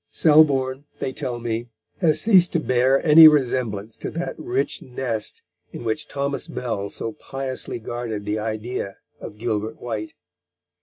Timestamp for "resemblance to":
3.27-4.09